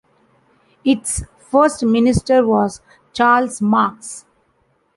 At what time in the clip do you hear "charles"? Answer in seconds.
3.13-3.61